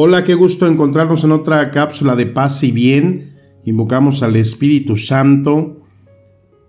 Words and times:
Hola, 0.00 0.22
qué 0.22 0.34
gusto 0.34 0.68
encontrarnos 0.68 1.24
en 1.24 1.32
otra 1.32 1.72
cápsula 1.72 2.14
de 2.14 2.26
paz 2.26 2.62
y 2.62 2.70
bien. 2.70 3.34
Invocamos 3.64 4.22
al 4.22 4.36
Espíritu 4.36 4.94
Santo 4.94 5.82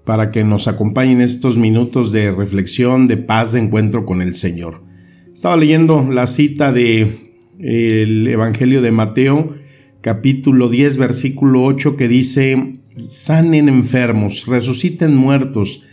para 0.03 0.31
que 0.31 0.43
nos 0.43 0.67
acompañe 0.67 1.11
en 1.11 1.21
estos 1.21 1.55
minutos 1.55 2.11
de 2.11 2.31
reflexión, 2.31 3.07
de 3.07 3.17
paz, 3.17 3.51
de 3.51 3.59
encuentro 3.59 4.03
con 4.03 4.23
el 4.23 4.33
Señor. 4.33 4.81
Estaba 5.31 5.57
leyendo 5.57 6.09
la 6.11 6.25
cita 6.25 6.71
de 6.71 7.35
el 7.59 8.25
Evangelio 8.25 8.81
de 8.81 8.91
Mateo, 8.91 9.53
capítulo 10.01 10.67
10, 10.67 10.97
versículo 10.97 11.65
8, 11.65 11.97
que 11.97 12.07
dice, 12.07 12.79
sanen 12.97 13.69
enfermos, 13.69 14.47
resuciten 14.47 15.15
muertos, 15.15 15.83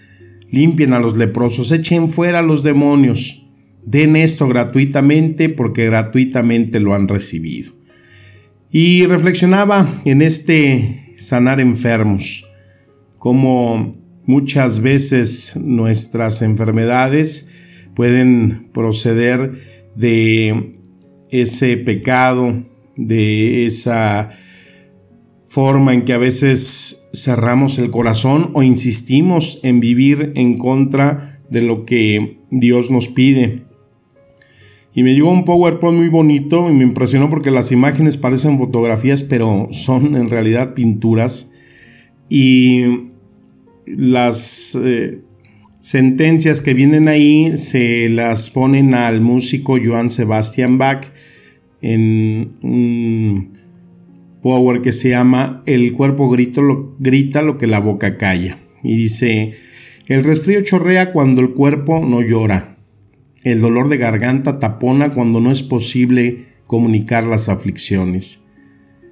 limpien 0.51 0.95
a 0.95 1.01
los 1.01 1.19
leprosos, 1.19 1.71
echen 1.71 2.09
fuera 2.09 2.39
a 2.39 2.43
los 2.43 2.63
demonios 2.63 3.46
Den 3.87 4.17
esto 4.17 4.49
gratuitamente 4.49 5.49
porque 5.49 5.87
gratuitamente 5.87 6.81
lo 6.81 6.95
han 6.95 7.07
recibido. 7.07 7.73
Y 8.71 9.07
reflexionaba 9.07 10.03
en 10.05 10.23
este 10.23 11.15
sanar 11.17 11.61
enfermos, 11.61 12.51
como 13.19 13.93
muchas 14.25 14.81
veces 14.81 15.57
nuestras 15.57 16.43
enfermedades 16.43 17.53
pueden 17.95 18.71
proceder 18.75 19.93
de 19.95 20.79
ese 21.31 21.77
pecado, 21.77 22.67
de 22.97 23.67
esa 23.67 24.33
forma 25.47 25.95
en 25.95 26.05
que 26.05 26.13
a 26.13 26.19
veces 26.19 27.09
cerramos 27.15 27.79
el 27.79 27.91
corazón 27.91 28.51
o 28.55 28.65
insistimos 28.65 29.61
en 29.63 29.79
vivir 29.79 30.33
en 30.35 30.59
contra 30.59 31.41
de 31.49 31.63
lo 31.63 31.85
que 31.87 32.41
Dios 32.51 32.91
nos 32.91 33.09
pide. 33.09 33.63
Y 34.97 35.03
me 35.03 35.15
llegó 35.15 35.31
un 35.31 35.45
PowerPoint 35.45 35.99
muy 35.99 36.09
bonito 36.09 36.71
y 36.71 36.73
me 36.73 36.83
impresionó 36.83 37.29
porque 37.29 37.51
las 37.51 37.71
imágenes 37.71 38.17
parecen 38.17 38.59
fotografías, 38.59 39.23
pero 39.23 39.69
son 39.71 40.17
en 40.17 40.31
realidad 40.31 40.73
pinturas. 40.73 41.53
Y 42.31 43.11
las 43.85 44.75
eh, 44.83 45.21
sentencias 45.81 46.63
que 46.63 46.73
vienen 46.73 47.09
ahí 47.09 47.59
se 47.59 48.09
las 48.09 48.49
ponen 48.49 48.95
al 48.95 49.21
músico 49.21 49.77
Johann 49.79 50.09
Sebastian 50.09 50.79
Bach 50.79 51.05
en 51.83 52.57
un 52.63 53.53
power 54.41 54.81
que 54.81 54.93
se 54.93 55.11
llama 55.11 55.63
El 55.67 55.93
cuerpo 55.93 56.35
lo, 56.35 56.97
grita 56.99 57.43
lo 57.43 57.59
que 57.59 57.67
la 57.67 57.81
boca 57.81 58.17
calla. 58.17 58.57
Y 58.83 58.97
dice, 58.97 59.57
el 60.07 60.25
resfrío 60.25 60.63
chorrea 60.63 61.13
cuando 61.13 61.43
el 61.43 61.51
cuerpo 61.51 62.01
no 62.03 62.23
llora. 62.23 62.76
El 63.47 63.61
dolor 63.61 63.89
de 63.89 63.97
garganta 63.97 64.59
tapona 64.59 65.13
cuando 65.13 65.41
no 65.41 65.53
es 65.53 65.63
posible 65.63 66.47
comunicar 66.67 67.23
las 67.23 67.49
aflicciones. 67.49 68.45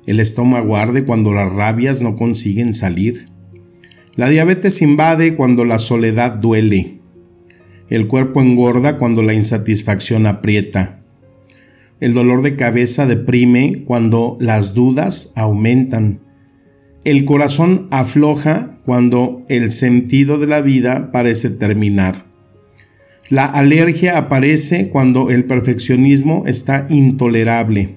El 0.09 0.19
estómago 0.19 0.77
arde 0.77 1.05
cuando 1.05 1.33
las 1.33 1.53
rabias 1.53 2.03
no 2.03 2.17
consiguen 2.17 2.75
salir. 2.75 3.27
La 4.17 4.29
diabetes 4.29 4.83
invade 4.83 5.37
cuando 5.37 5.65
la 5.65 5.79
soledad 5.79 6.33
duele. 6.33 6.99
El 7.89 8.09
cuerpo 8.09 8.43
engorda 8.43 8.99
cuando 8.99 9.23
la 9.23 9.35
insatisfacción 9.35 10.27
aprieta. 10.27 11.05
El 12.01 12.13
dolor 12.13 12.43
de 12.43 12.57
cabeza 12.57 13.07
deprime 13.07 13.85
cuando 13.85 14.37
las 14.41 14.75
dudas 14.75 15.33
aumentan. 15.37 16.23
El 17.05 17.25
corazón 17.25 17.87
afloja 17.93 18.81
cuando 18.85 19.43
el 19.49 19.71
sentido 19.71 20.39
de 20.39 20.49
la 20.49 20.61
vida 20.61 21.13
parece 21.13 21.51
terminar. 21.51 22.34
La 23.31 23.47
alergia 23.47 24.19
aparece 24.19 24.91
cuando 24.91 25.31
el 25.31 25.45
perfeccionismo 25.45 26.45
está 26.47 26.87
intolerable. 26.91 27.97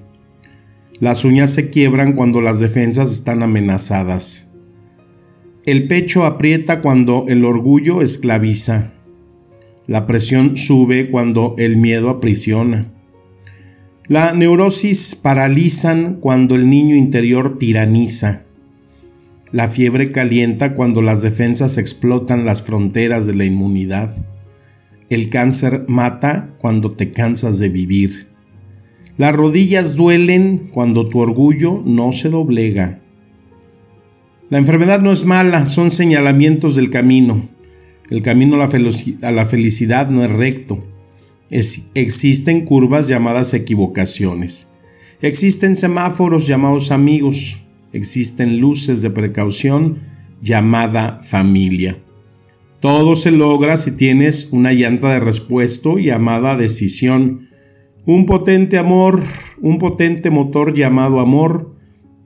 Las 1.00 1.26
uñas 1.26 1.52
se 1.52 1.70
quiebran 1.70 2.14
cuando 2.14 2.42
las 2.42 2.60
defensas 2.60 3.12
están 3.12 3.44
amenazadas. 3.44 4.50
El 5.66 5.88
pecho 5.90 6.26
aprieta 6.26 6.82
cuando 6.82 7.26
el 7.28 7.44
orgullo 7.44 8.02
esclaviza. 8.02 8.94
La 9.86 10.08
presión 10.08 10.56
sube 10.56 11.12
cuando 11.12 11.56
el 11.58 11.76
miedo 11.76 12.10
aprisiona. 12.10 12.94
La 14.08 14.32
neurosis 14.32 15.16
paralizan 15.16 16.16
cuando 16.22 16.56
el 16.56 16.70
niño 16.70 16.96
interior 16.96 17.58
tiraniza. 17.58 18.44
La 19.52 19.68
fiebre 19.68 20.14
calienta 20.14 20.74
cuando 20.74 21.02
las 21.02 21.22
defensas 21.22 21.78
explotan 21.78 22.46
las 22.46 22.64
fronteras 22.64 23.28
de 23.28 23.36
la 23.36 23.44
inmunidad. 23.44 24.16
El 25.10 25.30
cáncer 25.30 25.86
mata 25.88 26.56
cuando 26.60 26.92
te 26.92 27.12
cansas 27.12 27.60
de 27.60 27.70
vivir. 27.70 28.28
Las 29.18 29.36
rodillas 29.36 29.96
duelen 29.96 30.70
cuando 30.72 31.08
tu 31.08 31.20
orgullo 31.20 31.82
no 31.86 32.12
se 32.14 32.30
doblega. 32.30 33.02
La 34.50 34.58
enfermedad 34.58 35.02
no 35.02 35.12
es 35.12 35.26
mala, 35.26 35.66
son 35.66 35.92
señalamientos 35.92 36.76
del 36.76 36.90
camino. 36.90 37.50
El 38.10 38.22
camino 38.22 38.56
a 38.62 39.32
la 39.32 39.46
felicidad 39.46 40.10
no 40.10 40.24
es 40.24 40.32
recto. 40.32 40.84
existen 41.50 42.66
curvas 42.66 43.08
llamadas 43.08 43.54
equivocaciones. 43.54 44.72
Existen 45.22 45.76
semáforos 45.76 46.48
llamados 46.48 46.92
amigos. 46.92 47.58
Existen 47.92 48.60
luces 48.60 49.02
de 49.02 49.10
precaución 49.10 50.00
llamada 50.42 51.20
familia. 51.24 51.98
Todo 52.80 53.16
se 53.16 53.32
logra 53.32 53.78
si 53.78 53.98
tienes 53.98 54.50
una 54.52 54.72
llanta 54.72 55.14
de 55.14 55.20
respuesto 55.20 55.98
llamada 55.98 56.56
decisión, 56.56 57.48
un 58.06 58.26
potente 58.26 58.78
amor, 58.78 59.24
un 59.62 59.80
potente 59.80 60.30
motor 60.30 60.74
llamado 60.74 61.20
amor 61.20 61.76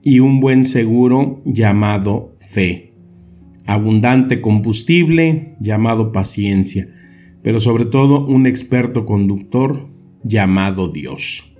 y 0.02 0.20
un 0.20 0.40
buen 0.40 0.64
seguro 0.64 1.40
llamado 1.46 2.36
fe. 2.38 2.92
Abundante 3.66 4.40
combustible 4.40 5.56
llamado 5.58 6.12
paciencia, 6.12 6.86
pero 7.42 7.58
sobre 7.58 7.86
todo 7.86 8.26
un 8.26 8.46
experto 8.46 9.06
conductor 9.06 9.88
llamado 10.22 10.88
Dios. 10.88 11.52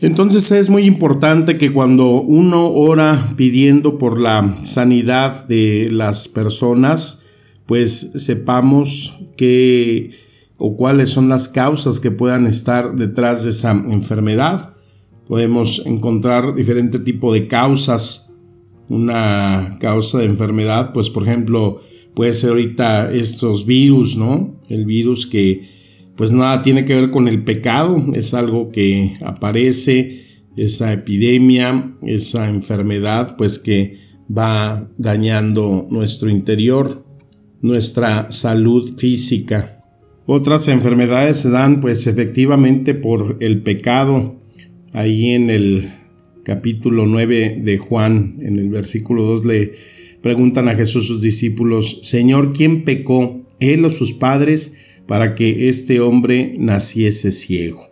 Entonces 0.00 0.52
es 0.52 0.70
muy 0.70 0.84
importante 0.84 1.58
que 1.58 1.72
cuando 1.72 2.20
uno 2.20 2.70
ora 2.70 3.34
pidiendo 3.36 3.98
por 3.98 4.20
la 4.20 4.58
sanidad 4.62 5.48
de 5.48 5.88
las 5.90 6.28
personas, 6.28 7.24
pues 7.68 8.12
sepamos 8.16 9.20
qué 9.36 10.12
o 10.56 10.74
cuáles 10.74 11.10
son 11.10 11.28
las 11.28 11.50
causas 11.50 12.00
que 12.00 12.10
puedan 12.10 12.46
estar 12.46 12.96
detrás 12.96 13.44
de 13.44 13.50
esa 13.50 13.72
enfermedad. 13.72 14.74
Podemos 15.28 15.84
encontrar 15.84 16.54
diferente 16.54 16.98
tipo 16.98 17.30
de 17.30 17.46
causas. 17.46 18.34
Una 18.88 19.76
causa 19.80 20.20
de 20.20 20.24
enfermedad, 20.24 20.94
pues 20.94 21.10
por 21.10 21.24
ejemplo, 21.24 21.82
puede 22.14 22.32
ser 22.32 22.50
ahorita 22.50 23.12
estos 23.12 23.66
virus, 23.66 24.16
¿no? 24.16 24.58
El 24.70 24.86
virus 24.86 25.26
que 25.26 25.68
pues 26.16 26.32
nada 26.32 26.62
tiene 26.62 26.86
que 26.86 26.94
ver 26.94 27.10
con 27.10 27.28
el 27.28 27.44
pecado, 27.44 28.02
es 28.14 28.32
algo 28.32 28.72
que 28.72 29.12
aparece, 29.22 30.24
esa 30.56 30.90
epidemia, 30.94 31.94
esa 32.02 32.48
enfermedad, 32.48 33.36
pues 33.36 33.58
que 33.58 33.98
va 34.34 34.90
dañando 34.96 35.86
nuestro 35.90 36.30
interior 36.30 37.07
nuestra 37.60 38.30
salud 38.30 38.96
física. 38.96 39.84
Otras 40.26 40.68
enfermedades 40.68 41.38
se 41.38 41.50
dan 41.50 41.80
pues 41.80 42.06
efectivamente 42.06 42.94
por 42.94 43.38
el 43.40 43.62
pecado. 43.62 44.40
Ahí 44.92 45.30
en 45.30 45.50
el 45.50 45.88
capítulo 46.44 47.06
9 47.06 47.60
de 47.62 47.78
Juan, 47.78 48.38
en 48.42 48.58
el 48.58 48.68
versículo 48.68 49.22
2 49.22 49.44
le 49.44 49.72
preguntan 50.22 50.68
a 50.68 50.74
Jesús 50.74 51.06
sus 51.06 51.22
discípulos, 51.22 52.00
Señor, 52.02 52.52
¿quién 52.52 52.84
pecó, 52.84 53.40
él 53.60 53.84
o 53.84 53.90
sus 53.90 54.12
padres, 54.12 54.76
para 55.06 55.34
que 55.34 55.68
este 55.68 56.00
hombre 56.00 56.54
naciese 56.58 57.32
ciego? 57.32 57.88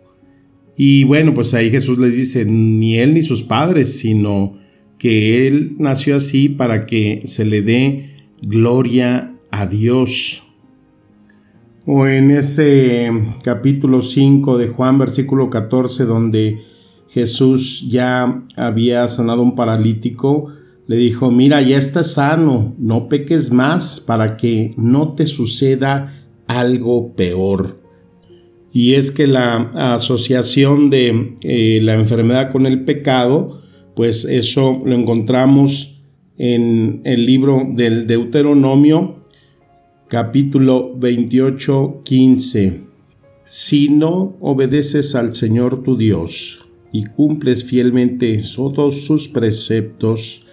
Y 0.77 1.05
bueno, 1.05 1.33
pues 1.33 1.53
ahí 1.53 1.71
Jesús 1.71 1.97
les 1.97 2.15
dice, 2.15 2.45
ni 2.45 2.97
él 2.99 3.13
ni 3.15 3.23
sus 3.23 3.43
padres, 3.43 3.97
sino 3.97 4.59
que 4.99 5.47
él 5.47 5.71
nació 5.79 6.17
así 6.17 6.49
para 6.49 6.85
que 6.85 7.23
se 7.25 7.45
le 7.45 7.61
dé 7.61 8.11
gloria 8.41 9.36
a 9.51 9.65
Dios. 9.65 10.43
o 11.85 12.05
en 12.05 12.31
ese 12.31 13.09
capítulo 13.43 14.01
5 14.01 14.57
de 14.57 14.67
Juan, 14.67 14.99
versículo 14.99 15.49
14, 15.49 16.03
donde 16.03 16.59
Jesús 17.09 17.89
ya 17.89 18.43
había 18.57 19.07
sanado 19.07 19.41
un 19.41 19.55
paralítico, 19.55 20.47
le 20.85 20.97
dijo, 20.97 21.31
mira, 21.31 21.61
ya 21.61 21.77
estás 21.77 22.13
sano, 22.13 22.75
no 22.77 23.07
peques 23.07 23.51
más 23.53 23.99
para 23.99 24.37
que 24.37 24.73
no 24.77 25.13
te 25.13 25.25
suceda 25.27 26.25
algo 26.47 27.13
peor. 27.15 27.81
Y 28.73 28.93
es 28.93 29.11
que 29.11 29.27
la 29.27 29.71
asociación 29.93 30.89
de 30.89 31.35
eh, 31.41 31.79
la 31.83 31.93
enfermedad 31.95 32.51
con 32.51 32.65
el 32.65 32.83
pecado, 32.85 33.61
pues 33.95 34.25
eso 34.25 34.81
lo 34.85 34.93
encontramos 34.93 36.03
en 36.37 37.01
el 37.03 37.25
libro 37.25 37.65
del 37.69 38.07
Deuteronomio 38.07 39.16
capítulo 40.07 40.93
28, 40.95 42.01
15. 42.03 42.81
Si 43.43 43.89
no 43.89 44.37
obedeces 44.39 45.15
al 45.15 45.35
Señor 45.35 45.83
tu 45.83 45.97
Dios 45.97 46.65
y 46.93 47.05
cumples 47.05 47.65
fielmente 47.65 48.41
todos 48.55 49.05
sus 49.05 49.27
preceptos 49.27 50.47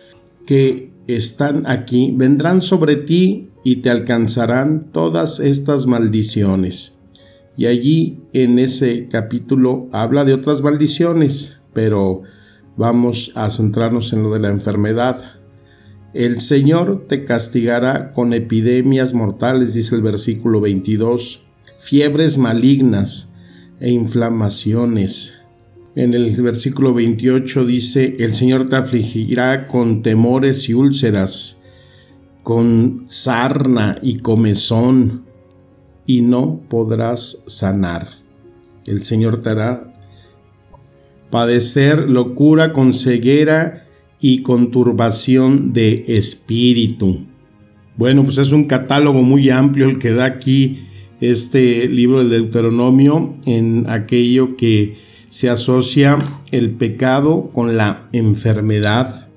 que 0.44 0.90
están 1.06 1.68
aquí, 1.68 2.12
vendrán 2.16 2.62
sobre 2.62 2.96
ti 2.96 3.50
y 3.62 3.76
te 3.76 3.90
alcanzarán 3.90 4.90
todas 4.90 5.38
estas 5.38 5.86
maldiciones. 5.86 7.00
Y 7.56 7.66
allí 7.66 8.18
en 8.32 8.58
ese 8.58 9.06
capítulo 9.08 9.88
habla 9.92 10.24
de 10.24 10.34
otras 10.34 10.62
maldiciones, 10.62 11.60
pero 11.72 12.22
vamos 12.76 13.30
a 13.36 13.48
centrarnos 13.50 14.12
en 14.12 14.24
lo 14.24 14.32
de 14.32 14.40
la 14.40 14.48
enfermedad. 14.48 15.43
El 16.14 16.40
Señor 16.40 17.06
te 17.08 17.24
castigará 17.24 18.12
con 18.12 18.32
epidemias 18.32 19.14
mortales, 19.14 19.74
dice 19.74 19.96
el 19.96 20.02
versículo 20.02 20.60
22, 20.60 21.42
fiebres 21.80 22.38
malignas 22.38 23.34
e 23.80 23.90
inflamaciones. 23.90 25.40
En 25.96 26.14
el 26.14 26.30
versículo 26.40 26.94
28 26.94 27.64
dice, 27.64 28.14
el 28.20 28.32
Señor 28.32 28.68
te 28.68 28.76
afligirá 28.76 29.66
con 29.66 30.02
temores 30.02 30.68
y 30.68 30.74
úlceras, 30.74 31.60
con 32.44 33.06
sarna 33.08 33.98
y 34.00 34.18
comezón, 34.18 35.24
y 36.06 36.22
no 36.22 36.60
podrás 36.68 37.42
sanar. 37.48 38.06
El 38.86 39.02
Señor 39.02 39.42
te 39.42 39.50
hará 39.50 39.92
padecer 41.30 42.08
locura 42.08 42.72
con 42.72 42.94
ceguera 42.94 43.83
y 44.26 44.40
conturbación 44.40 45.74
de 45.74 46.06
espíritu. 46.08 47.26
Bueno, 47.98 48.24
pues 48.24 48.38
es 48.38 48.52
un 48.52 48.64
catálogo 48.64 49.20
muy 49.20 49.50
amplio 49.50 49.86
el 49.86 49.98
que 49.98 50.14
da 50.14 50.24
aquí 50.24 50.86
este 51.20 51.86
libro 51.88 52.20
del 52.20 52.30
Deuteronomio 52.30 53.34
en 53.44 53.84
aquello 53.90 54.56
que 54.56 54.96
se 55.28 55.50
asocia 55.50 56.16
el 56.52 56.70
pecado 56.70 57.50
con 57.52 57.76
la 57.76 58.08
enfermedad. 58.12 59.28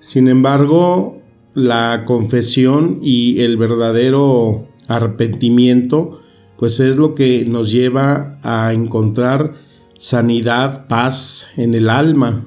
Sin 0.00 0.28
embargo, 0.28 1.22
la 1.54 2.04
confesión 2.04 2.98
y 3.00 3.40
el 3.40 3.56
verdadero 3.56 4.68
arrepentimiento, 4.88 6.20
pues 6.58 6.80
es 6.80 6.98
lo 6.98 7.14
que 7.14 7.46
nos 7.46 7.72
lleva 7.72 8.38
a 8.42 8.74
encontrar 8.74 9.54
sanidad, 9.96 10.86
paz 10.86 11.50
en 11.56 11.72
el 11.72 11.88
alma 11.88 12.44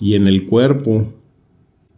y 0.00 0.14
en 0.14 0.26
el 0.26 0.46
cuerpo, 0.46 1.12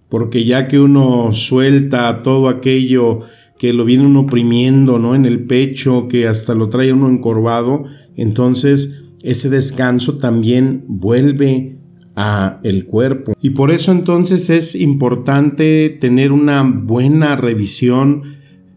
porque 0.09 0.45
ya 0.45 0.69
que 0.69 0.81
uno 0.81 1.33
suelta 1.33 2.23
todo 2.23 2.49
aquello 2.49 3.21
que 3.59 3.73
lo 3.73 3.85
viene 3.85 4.07
uno 4.07 4.21
oprimiendo, 4.21 4.99
¿no? 4.99 5.15
En 5.15 5.27
el 5.27 5.45
pecho, 5.45 6.09
que 6.09 6.27
hasta 6.27 6.55
lo 6.55 6.71
trae 6.71 6.93
uno 6.93 7.09
encorvado, 7.09 7.85
entonces 8.17 9.05
ese 9.23 9.51
descanso 9.51 10.19
también 10.19 10.85
vuelve 10.89 11.77
a 12.17 12.59
el 12.63 12.87
cuerpo. 12.87 13.35
Y 13.41 13.51
por 13.51 13.71
eso 13.71 13.93
entonces 13.93 14.51
es 14.51 14.75
importante 14.75 15.91
tener 15.91 16.33
una 16.33 16.63
buena 16.63 17.37
revisión 17.37 18.23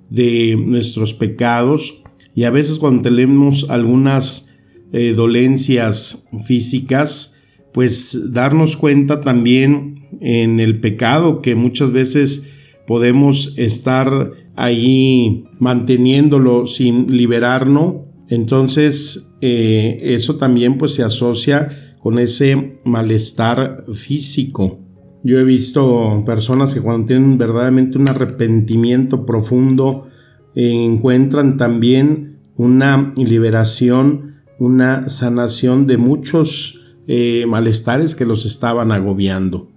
de 0.10 0.62
nuestros 0.64 1.14
pecados 1.14 2.04
y 2.36 2.44
a 2.44 2.50
veces 2.52 2.80
cuando 2.80 3.04
tenemos 3.04 3.70
algunas 3.70 4.56
eh, 4.92 5.14
dolencias 5.14 6.28
físicas, 6.46 7.33
pues 7.74 8.32
darnos 8.32 8.78
cuenta 8.78 9.22
también 9.22 9.96
en 10.22 10.60
el 10.60 10.80
pecado 10.80 11.42
que 11.42 11.56
muchas 11.56 11.92
veces 11.92 12.52
podemos 12.86 13.58
estar 13.58 14.32
ahí 14.56 15.46
manteniéndolo 15.60 16.68
sin 16.68 17.16
liberarnos. 17.16 17.96
Entonces 18.30 19.36
eh, 19.42 20.00
eso 20.04 20.38
también 20.38 20.78
pues 20.78 20.94
se 20.94 21.04
asocia 21.04 21.96
con 22.00 22.20
ese 22.20 22.80
malestar 22.84 23.86
físico. 23.94 24.80
Yo 25.24 25.40
he 25.40 25.44
visto 25.44 26.24
personas 26.26 26.74
que 26.74 26.82
cuando 26.82 27.08
tienen 27.08 27.38
verdaderamente 27.38 27.98
un 27.98 28.10
arrepentimiento 28.10 29.26
profundo 29.26 30.08
encuentran 30.54 31.58
también 31.58 32.40
una 32.56 33.14
liberación, 33.16 34.36
una 34.60 35.10
sanación 35.10 35.88
de 35.88 35.98
muchos 35.98 36.83
eh, 37.08 37.46
malestares 37.48 38.16
que 38.16 38.26
los 38.26 38.46
estaban 38.46 38.92
agobiando. 38.92 39.70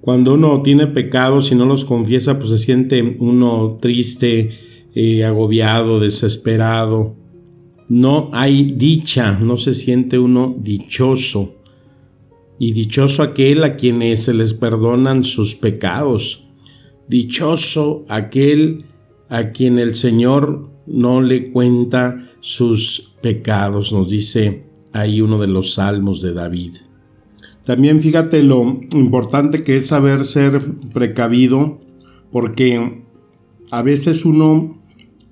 Cuando 0.00 0.34
uno 0.34 0.62
tiene 0.62 0.86
pecados 0.86 1.50
y 1.50 1.54
no 1.54 1.64
los 1.64 1.84
confiesa, 1.84 2.38
pues 2.38 2.50
se 2.50 2.58
siente 2.58 3.16
uno 3.18 3.76
triste, 3.80 4.50
eh, 4.94 5.24
agobiado, 5.24 5.98
desesperado. 5.98 7.16
No 7.88 8.30
hay 8.32 8.72
dicha, 8.72 9.38
no 9.38 9.56
se 9.56 9.74
siente 9.74 10.18
uno 10.18 10.54
dichoso. 10.58 11.56
Y 12.58 12.72
dichoso 12.72 13.22
aquel 13.22 13.64
a 13.64 13.76
quienes 13.76 14.22
se 14.22 14.34
les 14.34 14.54
perdonan 14.54 15.24
sus 15.24 15.54
pecados. 15.54 16.46
Dichoso 17.08 18.04
aquel 18.08 18.86
a 19.28 19.50
quien 19.50 19.78
el 19.78 19.94
Señor 19.94 20.70
no 20.86 21.20
le 21.20 21.50
cuenta 21.50 22.30
sus 22.40 23.14
pecados, 23.22 23.92
nos 23.92 24.08
dice 24.08 24.66
ahí 25.00 25.20
uno 25.20 25.38
de 25.38 25.46
los 25.46 25.74
salmos 25.74 26.20
de 26.22 26.32
David. 26.32 26.76
También 27.64 28.00
fíjate 28.00 28.42
lo 28.42 28.80
importante 28.94 29.64
que 29.64 29.76
es 29.76 29.86
saber 29.86 30.24
ser 30.24 30.62
precavido, 30.92 31.80
porque 32.30 33.02
a 33.70 33.82
veces 33.82 34.24
uno 34.24 34.80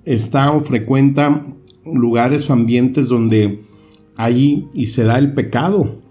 está 0.03 0.51
o 0.51 0.59
frecuenta 0.59 1.45
lugares 1.85 2.49
o 2.49 2.53
ambientes 2.53 3.09
donde 3.09 3.61
ahí 4.15 4.67
y 4.73 4.87
se 4.87 5.03
da 5.03 5.17
el 5.17 5.33
pecado. 5.33 6.01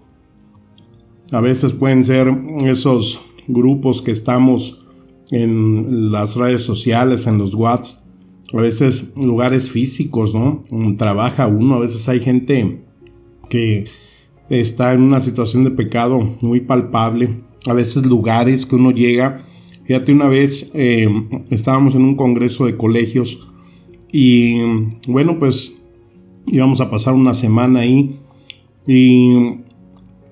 A 1.31 1.41
veces 1.41 1.73
pueden 1.73 2.03
ser 2.05 2.27
esos 2.63 3.21
grupos 3.47 4.01
que 4.01 4.11
estamos 4.11 4.85
en 5.31 6.11
las 6.11 6.35
redes 6.35 6.61
sociales, 6.61 7.27
en 7.27 7.37
los 7.37 7.55
WhatsApp, 7.55 8.05
a 8.53 8.61
veces 8.61 9.13
lugares 9.17 9.69
físicos, 9.69 10.33
¿no? 10.33 10.63
Trabaja 10.97 11.47
uno, 11.47 11.75
a 11.75 11.79
veces 11.79 12.07
hay 12.07 12.19
gente 12.19 12.84
que 13.49 13.85
está 14.49 14.93
en 14.93 15.01
una 15.01 15.19
situación 15.19 15.63
de 15.63 15.71
pecado 15.71 16.19
muy 16.41 16.61
palpable, 16.61 17.41
a 17.65 17.73
veces 17.73 18.05
lugares 18.05 18.65
que 18.65 18.75
uno 18.75 18.91
llega. 18.91 19.43
Fíjate, 19.85 20.13
una 20.13 20.27
vez 20.27 20.71
eh, 20.73 21.07
estábamos 21.49 21.95
en 21.95 22.03
un 22.03 22.15
congreso 22.15 22.65
de 22.65 22.77
colegios 22.77 23.39
y 24.11 24.61
bueno, 25.07 25.39
pues 25.39 25.83
íbamos 26.47 26.81
a 26.81 26.89
pasar 26.89 27.13
una 27.13 27.33
semana 27.33 27.81
ahí 27.81 28.19
y 28.87 29.59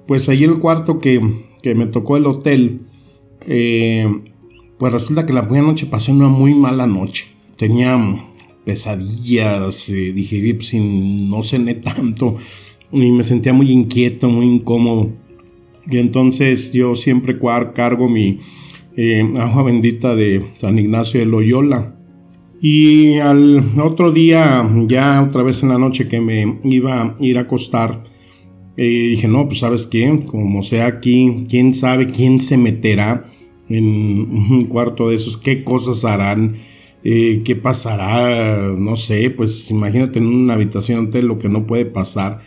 pues 0.07 0.29
ahí 0.29 0.43
el 0.43 0.59
cuarto 0.59 0.99
que, 0.99 1.19
me 1.63 1.87
tocó 1.87 2.17
el 2.17 2.25
hotel, 2.25 2.81
eh, 3.47 4.07
pues 4.77 4.91
resulta 4.91 5.25
que 5.25 5.33
la 5.33 5.43
buena 5.43 5.67
noche 5.67 5.85
pasé 5.85 6.11
una 6.11 6.27
muy 6.27 6.53
mala 6.53 6.87
noche. 6.87 7.27
Tenía 7.55 7.97
pesadillas, 8.65 9.89
eh, 9.89 10.13
dije, 10.13 10.53
pues, 10.55 10.73
no 10.73 11.43
cené 11.43 11.75
tanto, 11.75 12.35
y 12.93 13.11
me 13.11 13.23
sentía 13.23 13.53
muy 13.53 13.71
inquieto, 13.71 14.29
muy 14.29 14.45
incómodo. 14.45 15.09
Y 15.89 15.97
entonces 15.97 16.71
yo 16.71 16.95
siempre 16.95 17.37
cargo 17.73 18.07
mi 18.07 18.39
eh, 18.95 19.33
agua 19.37 19.63
bendita 19.63 20.15
de 20.15 20.45
San 20.53 20.77
Ignacio 20.77 21.19
de 21.19 21.25
Loyola. 21.25 21.95
Y 22.61 23.15
al 23.17 23.61
otro 23.81 24.11
día, 24.11 24.65
ya 24.87 25.21
otra 25.21 25.43
vez 25.43 25.63
en 25.63 25.69
la 25.69 25.77
noche 25.77 26.07
que 26.07 26.21
me 26.21 26.59
iba 26.63 27.01
a 27.01 27.15
ir 27.19 27.37
a 27.37 27.41
acostar, 27.41 28.03
eh, 28.77 29.07
dije, 29.09 29.27
no, 29.27 29.47
pues 29.47 29.59
sabes 29.59 29.87
qué, 29.87 30.21
como 30.25 30.63
sea 30.63 30.85
aquí, 30.85 31.45
quién 31.49 31.73
sabe 31.73 32.07
quién 32.07 32.39
se 32.39 32.57
meterá 32.57 33.25
en 33.67 33.85
un 33.85 34.65
cuarto 34.67 35.09
de 35.09 35.15
esos, 35.15 35.37
qué 35.37 35.63
cosas 35.63 36.05
harán, 36.05 36.55
eh, 37.03 37.41
qué 37.43 37.55
pasará, 37.57 38.73
no 38.77 38.95
sé, 38.95 39.29
pues 39.29 39.69
imagínate 39.69 40.19
en 40.19 40.27
una 40.27 40.53
habitación 40.53 41.07
hotel 41.07 41.25
lo 41.25 41.37
que 41.37 41.49
no 41.49 41.67
puede 41.67 41.85
pasar 41.85 42.39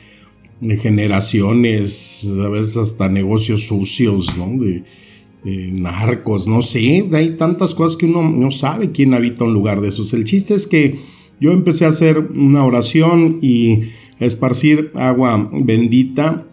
de 0.60 0.76
generaciones, 0.76 2.28
a 2.40 2.48
veces 2.48 2.76
hasta 2.76 3.08
negocios 3.08 3.64
sucios, 3.64 4.36
¿no? 4.36 4.48
De, 4.58 4.84
narcos, 5.44 6.48
no 6.48 6.60
sé, 6.60 7.08
hay 7.12 7.36
tantas 7.36 7.72
cosas 7.72 7.96
que 7.96 8.06
uno 8.06 8.28
no 8.28 8.50
sabe 8.50 8.90
quién 8.90 9.14
habita 9.14 9.44
un 9.44 9.54
lugar 9.54 9.80
de 9.80 9.90
esos. 9.90 10.12
El 10.12 10.24
chiste 10.24 10.54
es 10.54 10.66
que 10.66 10.98
Yo 11.38 11.52
empecé 11.52 11.84
a 11.84 11.88
hacer 11.88 12.18
una 12.18 12.64
oración 12.64 13.38
y 13.42 13.82
esparcir 14.18 14.90
agua 14.96 15.50
bendita 15.52 16.46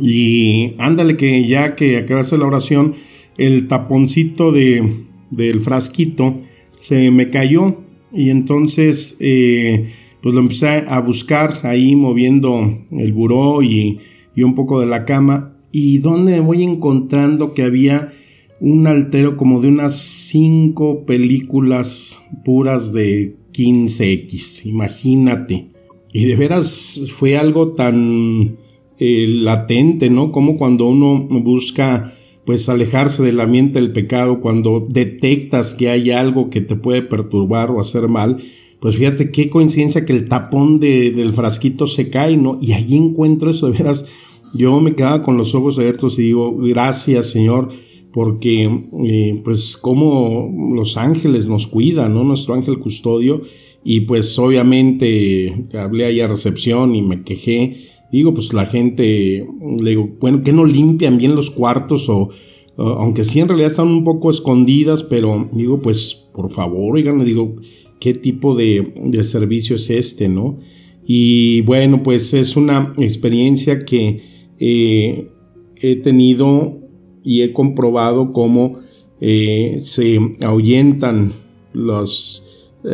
y 0.00 0.72
ándale 0.78 1.16
que 1.16 1.46
ya 1.46 1.74
que 1.76 1.96
acabé 1.96 2.16
de 2.16 2.20
hacer 2.20 2.38
la 2.40 2.46
oración, 2.46 2.94
el 3.38 3.68
taponcito 3.68 4.52
de, 4.52 4.96
del 5.30 5.60
frasquito 5.60 6.40
se 6.78 7.10
me 7.10 7.30
cayó 7.30 7.78
y 8.12 8.30
entonces 8.30 9.16
eh, 9.20 9.90
pues 10.22 10.34
lo 10.34 10.40
empecé 10.40 10.84
a 10.88 11.00
buscar 11.00 11.60
ahí 11.64 11.96
moviendo 11.96 12.60
el 12.90 13.12
buró 13.12 13.62
y, 13.62 13.98
y 14.34 14.42
un 14.42 14.54
poco 14.54 14.80
de 14.80 14.86
la 14.86 15.04
cama 15.04 15.56
y 15.72 15.98
donde 15.98 16.40
voy 16.40 16.62
encontrando 16.62 17.54
que 17.54 17.62
había 17.62 18.12
un 18.60 18.86
altero 18.86 19.36
como 19.36 19.60
de 19.60 19.68
unas 19.68 19.96
5 19.96 21.06
películas 21.06 22.18
puras 22.44 22.92
de 22.92 23.36
15X, 23.52 24.66
imagínate. 24.66 25.68
Y 26.12 26.26
de 26.26 26.36
veras 26.36 27.12
fue 27.14 27.38
algo 27.38 27.72
tan 27.72 28.58
eh, 28.98 29.26
latente, 29.28 30.10
¿no? 30.10 30.30
Como 30.32 30.56
cuando 30.56 30.86
uno 30.86 31.26
busca 31.40 32.12
pues 32.44 32.68
alejarse 32.68 33.22
del 33.22 33.40
ambiente 33.40 33.80
del 33.80 33.92
pecado, 33.92 34.40
cuando 34.40 34.86
detectas 34.88 35.74
que 35.74 35.88
hay 35.88 36.10
algo 36.10 36.50
que 36.50 36.60
te 36.60 36.74
puede 36.74 37.02
perturbar 37.02 37.70
o 37.70 37.80
hacer 37.80 38.08
mal, 38.08 38.42
pues 38.80 38.96
fíjate 38.96 39.30
qué 39.30 39.50
coincidencia 39.50 40.06
que 40.06 40.12
el 40.12 40.28
tapón 40.28 40.80
del 40.80 41.32
frasquito 41.32 41.86
se 41.86 42.08
cae, 42.10 42.36
¿no? 42.36 42.58
Y 42.60 42.72
allí 42.72 42.96
encuentro 42.96 43.50
eso, 43.50 43.70
de 43.70 43.78
veras, 43.78 44.06
yo 44.54 44.80
me 44.80 44.94
quedaba 44.94 45.22
con 45.22 45.36
los 45.36 45.54
ojos 45.54 45.78
abiertos 45.78 46.18
y 46.18 46.22
digo, 46.22 46.56
gracias 46.56 47.30
Señor, 47.30 47.68
porque 48.12 48.64
eh, 49.04 49.40
pues 49.44 49.76
como 49.76 50.72
los 50.74 50.96
ángeles 50.96 51.48
nos 51.48 51.66
cuidan, 51.66 52.14
¿no? 52.14 52.24
Nuestro 52.24 52.54
ángel 52.54 52.78
custodio, 52.78 53.42
y 53.84 54.00
pues 54.00 54.38
obviamente 54.38 55.66
hablé 55.74 56.06
ahí 56.06 56.20
a 56.20 56.26
recepción 56.26 56.94
y 56.94 57.02
me 57.02 57.22
quejé, 57.22 57.88
digo, 58.10 58.34
pues 58.34 58.52
la 58.52 58.66
gente, 58.66 59.44
le 59.80 59.90
digo, 59.90 60.10
bueno, 60.20 60.42
que 60.42 60.52
no 60.52 60.64
limpian 60.64 61.18
bien 61.18 61.36
los 61.36 61.50
cuartos 61.50 62.08
o, 62.08 62.30
aunque 62.76 63.24
sí 63.24 63.40
en 63.40 63.48
realidad 63.48 63.70
están 63.70 63.88
un 63.88 64.04
poco 64.04 64.30
escondidas, 64.30 65.04
pero 65.04 65.48
digo, 65.52 65.80
pues 65.80 66.28
por 66.32 66.50
favor, 66.50 66.96
oigan, 66.96 67.24
digo, 67.24 67.56
¿qué 68.00 68.14
tipo 68.14 68.56
de, 68.56 68.92
de 69.04 69.22
servicio 69.22 69.76
es 69.76 69.90
este, 69.90 70.28
no? 70.28 70.58
Y 71.06 71.62
bueno, 71.62 72.02
pues 72.02 72.34
es 72.34 72.56
una 72.56 72.94
experiencia 72.98 73.84
que 73.84 74.22
eh, 74.58 75.28
he 75.76 75.96
tenido 75.96 76.78
y 77.24 77.42
he 77.42 77.52
comprobado 77.52 78.32
cómo 78.32 78.80
eh, 79.20 79.78
se 79.82 80.18
ahuyentan 80.42 81.32
los 81.72 82.46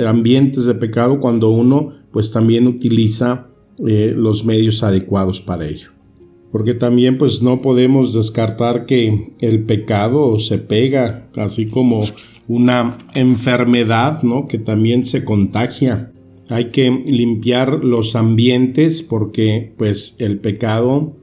ambientes 0.06 0.66
de 0.66 0.74
pecado 0.74 1.20
cuando 1.20 1.50
uno 1.50 1.90
pues 2.10 2.32
también 2.32 2.66
utiliza 2.66 3.48
eh, 3.86 4.14
los 4.16 4.44
medios 4.44 4.82
adecuados 4.82 5.40
para 5.42 5.68
ello. 5.68 5.90
Porque 6.50 6.72
también 6.72 7.18
pues 7.18 7.42
no 7.42 7.60
podemos 7.60 8.14
descartar 8.14 8.86
que 8.86 9.32
el 9.40 9.64
pecado 9.64 10.38
se 10.38 10.56
pega, 10.56 11.28
así 11.36 11.66
como 11.66 12.00
una 12.48 12.98
enfermedad, 13.14 14.22
¿no? 14.22 14.46
Que 14.46 14.58
también 14.58 15.04
se 15.04 15.24
contagia. 15.24 16.12
Hay 16.48 16.70
que 16.70 16.90
limpiar 16.90 17.84
los 17.84 18.14
ambientes 18.14 19.02
porque 19.02 19.74
pues 19.76 20.16
el 20.18 20.38
pecado 20.38 21.14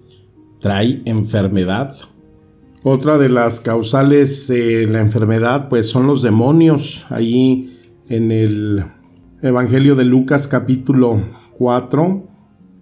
trae 0.60 1.02
enfermedad. 1.06 1.96
Otra 2.84 3.18
de 3.18 3.30
las 3.30 3.62
causales 3.62 4.48
de 4.50 4.88
la 4.88 5.00
enfermedad 5.00 5.70
pues 5.70 5.88
son 5.88 6.08
los 6.08 6.22
demonios. 6.22 7.06
Allí 7.10 7.80
en 8.10 8.32
el 8.32 8.84
Evangelio 9.42 9.96
de 9.96 10.04
Lucas 10.04 10.50
capítulo 10.50 11.22
4, 11.58 12.28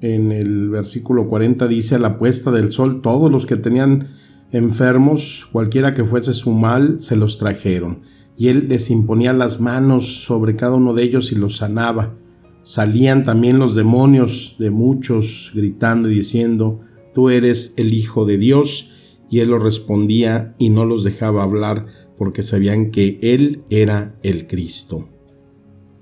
en 0.02 0.32
el 0.32 0.70
versículo 0.70 1.28
40 1.28 1.68
dice 1.68 1.96
a 1.96 2.00
la 2.00 2.18
puesta 2.18 2.50
del 2.52 2.72
sol 2.72 3.02
todos 3.02 3.32
los 3.32 3.46
que 3.46 3.56
tenían 3.56 4.08
enfermos, 4.52 5.48
cualquiera 5.52 5.94
que 5.94 6.04
fuese 6.04 6.34
su 6.34 6.52
mal, 6.52 7.00
se 7.00 7.16
los 7.16 7.38
trajeron. 7.38 8.02
Y 8.38 8.48
él 8.48 8.68
les 8.70 8.90
imponía 8.90 9.34
las 9.34 9.62
manos 9.62 10.24
sobre 10.24 10.56
cada 10.56 10.76
uno 10.76 10.94
de 10.94 11.04
ellos 11.04 11.32
y 11.32 11.36
los 11.36 11.58
sanaba. 11.58 12.18
Salían 12.64 13.24
también 13.24 13.60
los 13.60 13.76
demonios 13.76 14.56
de 14.60 14.72
muchos 14.72 15.52
gritando 15.54 16.10
y 16.10 16.16
diciendo, 16.16 16.82
tú 17.14 17.30
eres 17.30 17.74
el 17.78 17.94
Hijo 17.94 18.26
de 18.26 18.38
Dios, 18.38 18.92
y 19.30 19.40
él 19.40 19.50
lo 19.50 19.60
respondía 19.60 20.56
y 20.60 20.70
no 20.70 20.86
los 20.86 21.04
dejaba 21.04 21.44
hablar 21.44 21.88
porque 22.18 22.44
sabían 22.44 22.92
que 22.92 23.18
él 23.22 23.64
era 23.70 24.16
el 24.22 24.46
Cristo. 24.46 25.08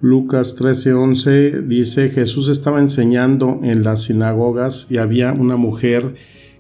Lucas 0.02 0.58
13:11 0.58 1.68
dice, 1.68 2.10
Jesús 2.10 2.50
estaba 2.50 2.80
enseñando 2.80 3.60
en 3.64 3.84
las 3.84 4.04
sinagogas 4.04 4.88
y 4.90 4.98
había 4.98 5.34
una 5.34 5.58
mujer 5.58 6.16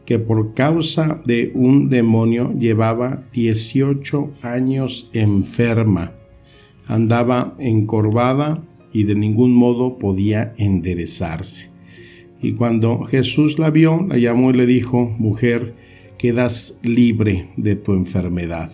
que 0.09 0.17
por 0.17 0.55
causa 0.55 1.21
de 1.23 1.51
un 1.53 1.83
demonio 1.83 2.51
llevaba 2.57 3.25
18 3.31 4.31
años 4.41 5.11
enferma, 5.13 6.13
andaba 6.87 7.55
encorvada 7.59 8.63
y 8.91 9.03
de 9.03 9.13
ningún 9.13 9.53
modo 9.53 9.99
podía 9.99 10.51
enderezarse. 10.57 11.69
Y 12.41 12.53
cuando 12.53 13.03
Jesús 13.03 13.59
la 13.59 13.69
vio, 13.69 14.03
la 14.09 14.17
llamó 14.17 14.49
y 14.49 14.53
le 14.53 14.65
dijo, 14.65 15.15
mujer, 15.19 15.75
quedas 16.17 16.79
libre 16.81 17.51
de 17.55 17.75
tu 17.75 17.93
enfermedad. 17.93 18.71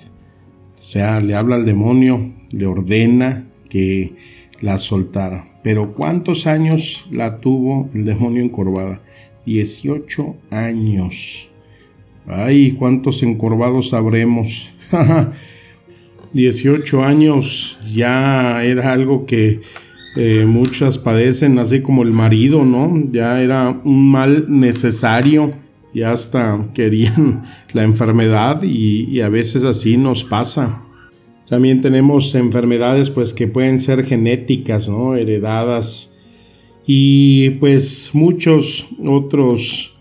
O 0.78 0.82
sea, 0.82 1.20
le 1.20 1.36
habla 1.36 1.58
al 1.58 1.66
demonio, 1.66 2.34
le 2.52 2.66
ordena 2.66 3.46
que 3.70 4.16
la 4.62 4.78
soltara. 4.78 5.60
Pero 5.64 5.96
¿cuántos 5.96 6.48
años 6.48 7.08
la 7.12 7.42
tuvo 7.42 7.90
el 7.94 8.06
demonio 8.06 8.42
encorvada? 8.42 9.02
18 9.46 10.36
años. 10.50 11.50
Ay, 12.28 12.72
cuántos 12.72 13.22
encorvados 13.24 13.90
sabremos. 13.90 14.72
18 16.34 17.04
años 17.04 17.80
ya 17.94 18.64
era 18.64 18.94
algo 18.94 19.26
que 19.26 19.62
eh, 20.16 20.46
muchas 20.48 20.98
padecen, 20.98 21.60
así 21.60 21.82
como 21.82 22.02
el 22.04 22.12
marido, 22.12 22.64
¿no? 22.64 23.04
Ya 23.08 23.42
era 23.42 23.82
un 23.84 24.12
mal 24.12 24.46
necesario, 24.48 25.52
ya 25.94 26.14
hasta 26.14 26.70
querían 26.74 27.44
la 27.74 27.84
enfermedad 27.84 28.64
y, 28.64 29.20
a 29.20 29.30
veces 29.30 29.66
así 29.66 29.98
nos 29.98 30.24
pasa. 30.24 30.82
También 31.50 31.82
tenemos 31.82 32.34
enfermedades 32.34 33.12
pues 33.12 33.34
que 33.34 33.48
pueden 33.48 33.80
ser 33.80 34.04
genéticas, 34.04 34.90
¿no? 34.90 35.16
Heredadas 35.16 36.15
y 36.86 37.52
pues 37.52 38.12
muchos 38.14 38.88
otros 39.06 39.96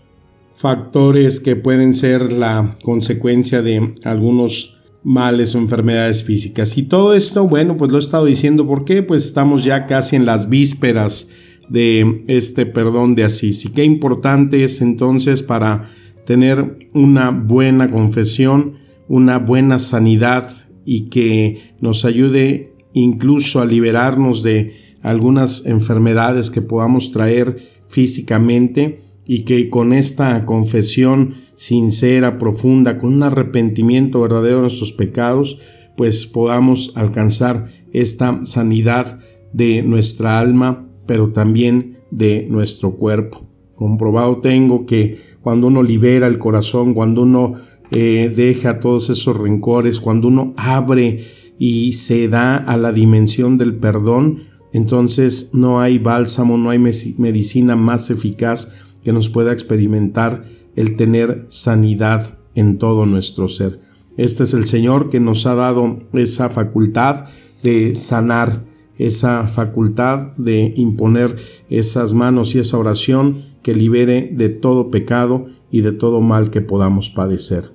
factores 0.53 1.39
que 1.39 1.55
pueden 1.55 1.93
ser 1.93 2.31
la 2.31 2.75
consecuencia 2.81 3.61
de 3.61 3.93
algunos 4.03 4.81
males 5.03 5.53
o 5.53 5.59
enfermedades 5.59 6.23
físicas. 6.23 6.77
Y 6.77 6.87
todo 6.87 7.13
esto, 7.13 7.47
bueno, 7.47 7.77
pues 7.77 7.91
lo 7.91 7.97
he 7.97 8.01
estado 8.01 8.25
diciendo 8.25 8.65
porque 8.65 9.03
pues 9.03 9.25
estamos 9.25 9.63
ya 9.63 9.85
casi 9.85 10.15
en 10.15 10.25
las 10.25 10.49
vísperas 10.49 11.29
de 11.69 12.23
este 12.27 12.65
perdón 12.65 13.15
de 13.15 13.23
Asís. 13.23 13.65
Y 13.65 13.71
qué 13.71 13.83
importante 13.83 14.63
es 14.63 14.81
entonces 14.81 15.43
para 15.43 15.91
tener 16.25 16.79
una 16.93 17.29
buena 17.29 17.89
confesión, 17.89 18.75
una 19.07 19.37
buena 19.37 19.77
sanidad 19.79 20.49
y 20.85 21.09
que 21.09 21.75
nos 21.79 22.05
ayude 22.05 22.73
incluso 22.93 23.61
a 23.61 23.65
liberarnos 23.65 24.41
de 24.41 24.84
algunas 25.05 25.67
enfermedades 25.67 26.49
que 26.49 26.63
podamos 26.63 27.11
traer 27.11 27.57
físicamente 27.87 29.01
y 29.23 29.45
que 29.45 29.69
con 29.69 29.93
esta 29.93 30.45
confesión 30.45 31.35
sincera, 31.53 32.39
profunda, 32.39 32.97
con 32.97 33.13
un 33.13 33.23
arrepentimiento 33.23 34.19
verdadero 34.19 34.55
de 34.55 34.61
nuestros 34.63 34.93
pecados, 34.93 35.59
pues 35.95 36.25
podamos 36.25 36.91
alcanzar 36.95 37.71
esta 37.93 38.43
sanidad 38.45 39.19
de 39.53 39.83
nuestra 39.83 40.39
alma, 40.39 40.87
pero 41.05 41.31
también 41.31 41.99
de 42.09 42.47
nuestro 42.49 42.95
cuerpo. 42.95 43.47
Comprobado 43.75 44.39
tengo 44.39 44.87
que 44.87 45.19
cuando 45.41 45.67
uno 45.67 45.83
libera 45.83 46.25
el 46.25 46.39
corazón, 46.39 46.95
cuando 46.95 47.21
uno 47.21 47.53
eh, 47.91 48.33
deja 48.35 48.79
todos 48.79 49.11
esos 49.11 49.37
rencores, 49.37 49.99
cuando 49.99 50.29
uno 50.29 50.55
abre 50.57 51.25
y 51.59 51.93
se 51.93 52.27
da 52.27 52.57
a 52.57 52.75
la 52.75 52.91
dimensión 52.91 53.59
del 53.59 53.75
perdón, 53.75 54.54
entonces 54.75 55.51
no 55.53 55.79
hay 55.79 55.99
bálsamo, 55.99 56.57
no 56.57 56.69
hay 56.69 56.79
medicina 56.79 57.77
más 57.77 58.09
eficaz 58.09 58.73
que 59.05 59.13
nos 59.13 59.29
pueda 59.29 59.53
experimentar 59.53 60.43
el 60.75 60.97
tener 60.97 61.45
sanidad 61.47 62.37
en 62.55 62.77
todo 62.77 63.05
nuestro 63.05 63.47
ser. 63.47 63.79
Este 64.17 64.43
es 64.43 64.53
el 64.53 64.65
Señor 64.65 65.09
que 65.09 65.21
nos 65.21 65.45
ha 65.45 65.55
dado 65.55 65.99
esa 66.11 66.49
facultad 66.49 67.27
de 67.63 67.95
sanar, 67.95 68.65
esa 68.97 69.47
facultad 69.47 70.35
de 70.35 70.73
imponer 70.75 71.37
esas 71.69 72.13
manos 72.13 72.53
y 72.53 72.59
esa 72.59 72.77
oración 72.77 73.43
que 73.63 73.73
libere 73.73 74.29
de 74.33 74.49
todo 74.49 74.91
pecado 74.91 75.45
y 75.71 75.81
de 75.81 75.93
todo 75.93 76.19
mal 76.19 76.49
que 76.49 76.59
podamos 76.59 77.09
padecer. 77.09 77.71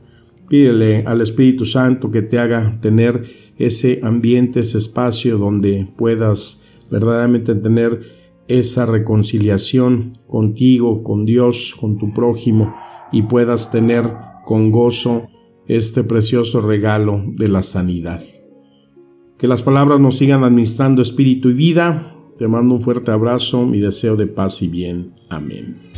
Pídele 0.50 1.04
al 1.06 1.22
Espíritu 1.22 1.64
Santo 1.64 2.10
que 2.10 2.20
te 2.20 2.38
haga 2.38 2.78
tener 2.82 3.24
ese 3.56 4.00
ambiente, 4.02 4.60
ese 4.60 4.76
espacio 4.76 5.38
donde 5.38 5.88
puedas 5.96 6.60
verdaderamente 6.90 7.54
tener 7.54 8.00
esa 8.48 8.84
reconciliación 8.84 10.18
contigo, 10.26 11.04
con 11.04 11.24
Dios, 11.24 11.76
con 11.80 11.98
tu 11.98 12.12
prójimo 12.12 12.74
y 13.12 13.22
puedas 13.22 13.70
tener 13.70 14.12
con 14.44 14.70
gozo 14.72 15.28
este 15.66 16.02
precioso 16.02 16.60
regalo 16.60 17.22
de 17.36 17.48
la 17.48 17.62
sanidad. 17.62 18.20
Que 19.38 19.46
las 19.46 19.62
palabras 19.62 20.00
nos 20.00 20.18
sigan 20.18 20.44
administrando 20.44 21.00
espíritu 21.00 21.50
y 21.50 21.54
vida. 21.54 22.02
Te 22.38 22.48
mando 22.48 22.74
un 22.74 22.82
fuerte 22.82 23.10
abrazo, 23.10 23.66
mi 23.66 23.78
deseo 23.78 24.16
de 24.16 24.26
paz 24.26 24.62
y 24.62 24.68
bien. 24.68 25.14
Amén. 25.28 25.89